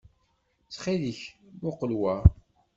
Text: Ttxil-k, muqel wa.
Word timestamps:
Ttxil-k, 0.65 1.19
muqel 1.61 1.91
wa. 1.99 2.15